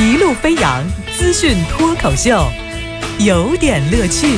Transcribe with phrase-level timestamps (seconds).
[0.00, 0.82] 一路飞扬
[1.14, 2.50] 资讯脱口秀，
[3.18, 4.28] 有点乐趣。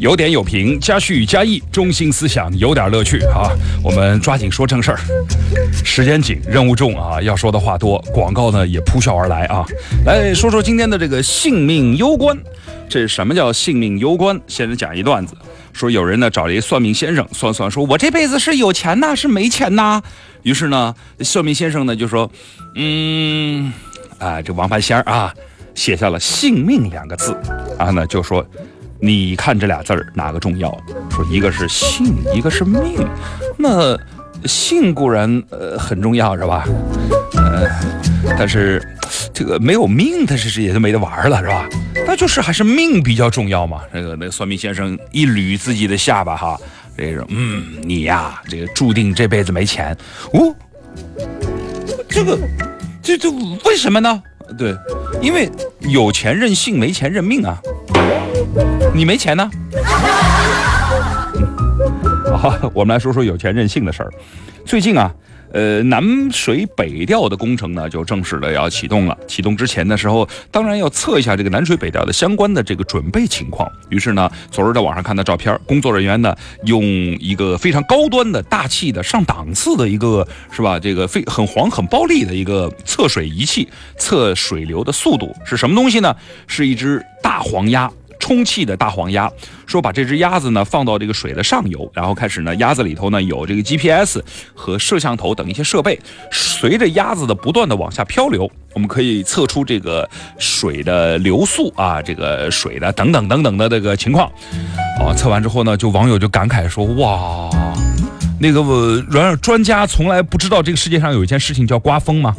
[0.00, 3.52] 有点有评，加叙加意，中心思想有点乐趣啊！
[3.80, 4.98] 我们抓紧说正事儿，
[5.84, 7.22] 时间紧，任务重啊！
[7.22, 9.64] 要说的话多，广告呢也扑啸而来啊！
[10.04, 12.36] 来说说今天的这个性命攸关，
[12.88, 14.40] 这是什么叫性命攸关？
[14.48, 15.36] 先生讲一段子，
[15.72, 20.02] 说有人呢找了一算命先生算算，说我这辈子是有钱呐，是没钱呐？
[20.42, 22.30] 于是呢，算命先生呢就说，
[22.76, 23.72] 嗯，
[24.18, 25.32] 啊，这王八仙儿啊，
[25.74, 27.36] 写下了性命两个字，
[27.78, 28.46] 然后呢就说。
[29.04, 30.70] 你看这俩字儿哪个重要？
[31.10, 33.04] 说一个是姓，一个是命。
[33.58, 33.98] 那
[34.44, 36.64] 姓固然呃很重要是吧？
[37.34, 37.68] 呃，
[38.42, 38.82] 但是
[39.32, 41.68] 这个没有命，他是也就没得玩了是吧？
[42.04, 43.82] 那就是还是命比较重要嘛。
[43.92, 46.58] 那个那个算命先生一捋自己的下巴哈，
[46.96, 49.96] 这个嗯，你呀，这个注定这辈子没钱。
[50.32, 50.52] 哦，
[52.08, 52.36] 这个
[53.00, 53.30] 这这
[53.64, 54.20] 为什么呢？
[54.58, 54.76] 对，
[55.20, 55.48] 因为
[55.82, 57.62] 有钱任性，没钱认命啊。
[58.92, 59.48] 你没钱呢？
[62.36, 64.12] 好，我们来说说有钱任性的事儿。
[64.66, 65.14] 最近啊。
[65.52, 69.16] 呃，南水北调的工程呢，就正式的要启动了。
[69.28, 73.70] 启动之前的时候，当然要测一下这个南水北调的相关的这个准备情况。
[73.90, 80.78] 于是呢，昨儿在网上看到照片，工作人员呢用一个非常高端的大气的上档次的一个，是吧？
[80.80, 86.16] 这个非很黄很暴力的一个测水仪器，测水流的速度是什么东西呢？
[86.46, 87.90] 是一只大黄鸭。
[88.22, 89.28] 充气的大黄鸭，
[89.66, 94.22] 说把这只鸭子呢放到这个水的上游，然后开始呢，鸭子里头呢有这个 GPS
[94.54, 95.98] 和摄像头等一些设备，
[96.30, 104.30] 随着鸭子的不断的往下漂流，我们可以测出这个水的流速啊，这个水的等等等等的这个情况。
[105.00, 107.50] 啊，测完之后呢，就网友就感慨说，哇，
[108.38, 108.62] 那个
[109.10, 112.36] 软专家从来不知道这个世界上有一件事情叫刮风吗？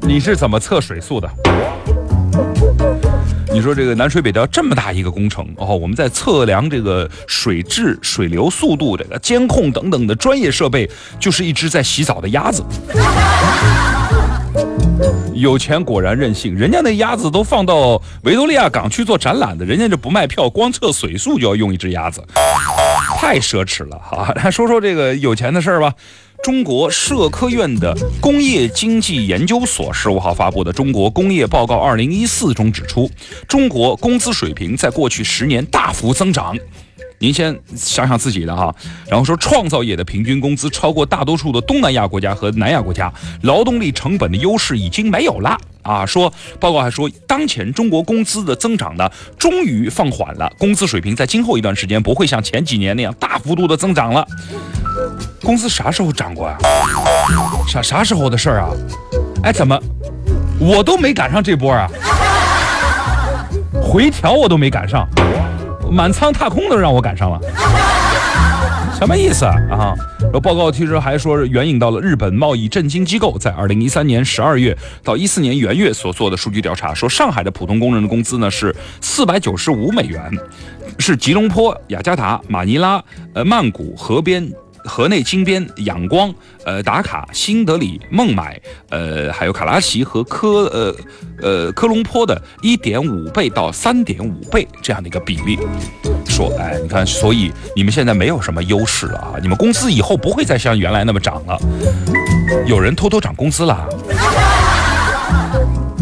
[0.00, 1.30] 你是怎么测水速的？
[3.56, 10.86] 你说这个南水北调这么大一个工程哦，我们在测量这个水质、水流速度、这个监控等等的专业设备，
[11.18, 12.62] 就是一只在洗澡的鸭子。
[15.32, 22.22] 有钱果然任性，人家那鸭子都放到维多利亚港去做展览的，人家这不卖票，光测水速就要用一只鸭子，
[23.18, 24.30] 太奢侈了哈。
[24.36, 25.94] 来 说说这个有钱的事儿吧。
[26.42, 33.10] 中国社科院的工业经济研究所十五号发布的《中国工业报告二零一四》中指出，
[33.48, 36.56] 中国工资水平在过去十年大幅增长。
[37.18, 38.74] 您先想想自己的哈，
[39.08, 46.04] 然后说创造业的平均工资超过大多数的东南亚国家和南亚国家，劳动力成本的优势已经没有了啊。
[46.04, 54.26] 说报告还说，当前中国工资的增长呢，终于放缓了，工资水平在今后一段时间不会像前几年那样大幅度的增长了。
[55.46, 56.58] 工资啥时候涨过呀？
[57.68, 58.68] 啥啥时候的事儿啊？
[59.44, 59.80] 哎，怎么
[60.58, 61.88] 我都没赶上这波啊？
[63.80, 65.08] 回调我都没赶上。
[65.88, 67.40] 满仓踏空都让我赶上了，
[68.98, 69.54] 什么意思啊？
[69.70, 69.94] 啊，
[70.42, 80.28] 报告其实还说是援引到了日本贸易振兴机构在二零一三年十二月到一四年元月所做的数据调查，说上海的普通工人的工资呢是四百九十五美元，
[80.98, 83.00] 是吉隆坡、雅加达、马尼拉、
[83.32, 84.52] 呃曼谷、河边。
[84.86, 86.32] 河内金边、仰光、
[86.64, 88.60] 呃达卡、新德里、孟买、
[88.90, 90.94] 呃还有卡拉奇和科呃
[91.42, 95.58] 呃科隆坡的一点五倍到三点五倍这样的一个比例，
[96.26, 101.58] 说哎你看，所以你们现在没有什么优势了啊，你们公司以后不会再像原来那么涨了，
[102.66, 103.88] 有人偷偷涨工资了，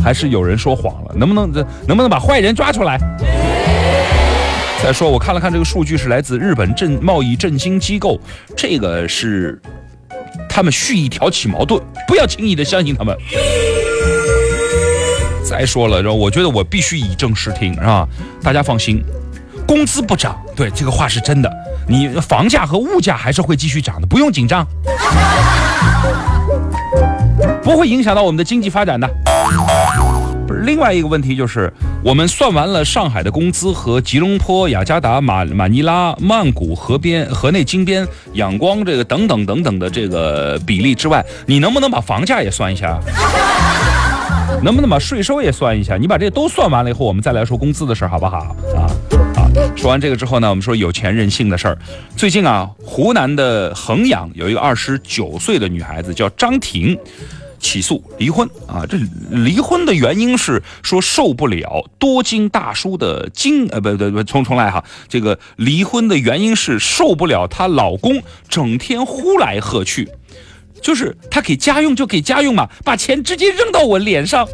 [0.03, 1.15] 还是有人说谎了？
[1.17, 1.51] 能不能
[1.87, 2.99] 能不能把坏人抓出来？
[4.83, 8.21] 再说，我看了看这个数据，是来自日本政贸易振兴机构，
[8.55, 9.59] 这个是
[10.49, 13.17] 他们蓄意挑起矛盾，不要轻易的相信他们。
[15.43, 18.07] 再说了，然后我觉得我必须以正视听，是吧？
[18.43, 19.03] 大家放心，
[19.67, 21.51] 工资不涨，对这个话是真的，
[21.89, 24.67] 你房价和物价还是会继续涨的，不用紧张，
[27.63, 29.09] 不会影响到我们的经济发展的。
[30.47, 31.73] 不是另外一个问题，就是
[32.05, 43.01] 我们算完了上海的工资和吉隆坡、雅加达、马马尼拉、曼谷、河边、河内金边、仰光这个等等等等的这个比例之外，你能不能把房价也算一下？
[44.63, 45.97] 能不能把税收也算一下？
[45.97, 48.37] 你把这都算完了以后，我们再来说工资的事儿，好不好？
[48.77, 48.85] 啊
[49.37, 49.49] 啊！
[49.75, 51.79] 说完这个之后呢，我们说有钱任性的事儿。
[52.15, 56.99] 最近啊，湖南的衡阳有一个二十九岁的女孩子叫张婷。
[57.65, 58.85] 起诉离婚啊。
[58.87, 58.99] 这
[59.31, 70.09] 离婚的原因是说受不了多金大叔的金呃不不不重重来哈，这个离婚的原因是受不了她老公整天呼来喝去，
[70.83, 74.47] 就是他给家用就给家用嘛，把钱直接扔到我脸上，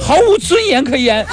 [0.00, 1.24] 毫无尊严可言。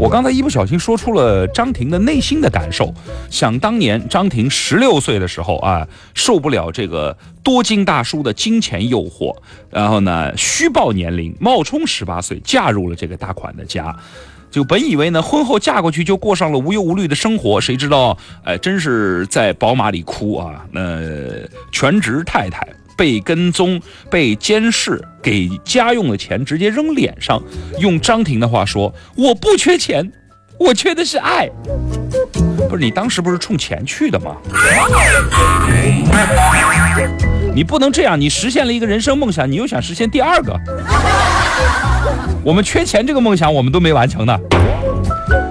[0.00, 2.94] 我刚才一不小心说出了张婷的内心的感受。
[3.28, 9.36] 想当年，张婷十六岁的时候啊，受不了这个多金大叔的金钱诱惑，
[9.68, 13.94] 然后呢，虚报年龄，冒充十八岁，嫁入了这个大款的家。
[14.50, 20.64] 就本以为呢，婚后嫁过去就过上了无忧无虑的生活，谁知道，哎，真是在宝马里哭啊！
[20.72, 20.98] 那
[21.70, 22.66] 全职太太。
[22.96, 23.80] 被跟踪、
[24.10, 27.42] 被监视，给家用的钱直接扔脸上。
[27.78, 30.10] 用张婷的话说：“我不缺钱，
[30.58, 31.48] 我缺的是爱。”
[32.68, 34.36] 不是你当时不是冲钱去的吗？
[37.54, 40.56] 你不能这样，你实现了一个人生梦想，你又想实现第二个。
[42.44, 44.38] 我们缺钱这个梦想，我们都没完成呢。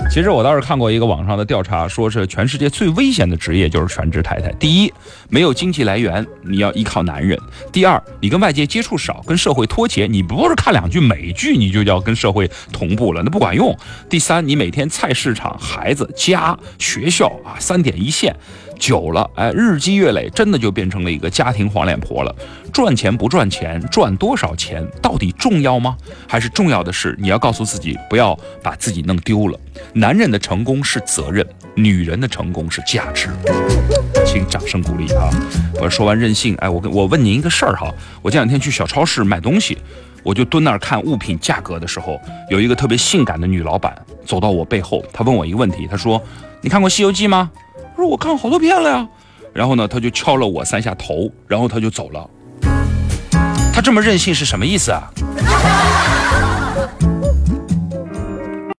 [0.10, 4.52] 其实我倒是看过一个网上的调查，说是全世界最危险的职业就是全职太太。
[4.54, 4.92] 第一，
[5.30, 7.38] 没有经济来源，你要依靠男人；
[7.72, 13.72] 第二，你跟外界接触少，跟社会脱节，你不是看两句美剧你就要跟社会同步了，那不管用；
[14.10, 18.36] 第三，你每天菜市场、孩子、家、学校啊，三点一线。
[18.80, 22.34] 久了，哎，日积月累，真的就变成了一个家庭黄脸婆了。
[22.74, 25.96] 赚钱不赚钱，赚多少钱到底重要吗？
[26.28, 29.60] 还是重要的是你要告诉自己，不要把自己弄丢了。
[29.94, 31.46] 男人的成功是责任，
[31.76, 33.28] 女人的成功是价值。
[34.26, 35.30] 请掌声鼓励啊！
[35.82, 39.78] 我说完任性，哎，我跟我问您一个事儿哈，我这两天去小超市买东西，
[40.24, 42.20] 我就蹲那儿看物品价格的时候，
[42.50, 43.96] 有一个特别性感的女老板
[44.26, 46.22] 走到我背后，她问我一个问题，她说
[46.62, 47.52] ：“你看过《西游记》吗？”
[47.96, 49.08] 我说我看好多遍了呀，
[49.54, 52.30] 然后呢，她就敲了我三下头，然后她就走了。
[53.74, 55.10] 她这么任性是什么意思啊？